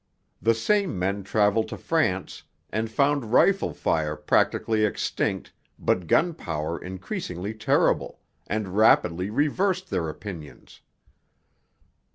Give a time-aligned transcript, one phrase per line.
[0.41, 6.79] The same men travelled to France and found rifle fire practically extinct but gun power
[6.79, 10.81] increasingly terrible, and rapidly reversed their opinions.